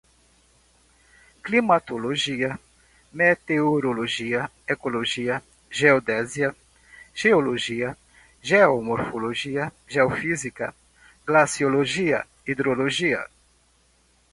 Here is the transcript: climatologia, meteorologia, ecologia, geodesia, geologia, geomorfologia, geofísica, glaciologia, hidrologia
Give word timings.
climatologia, 1.45 2.51
meteorologia, 3.19 4.41
ecologia, 4.75 5.37
geodesia, 5.79 6.49
geologia, 7.23 7.91
geomorfologia, 8.49 9.71
geofísica, 9.93 10.73
glaciologia, 11.29 12.25
hidrologia 12.51 13.27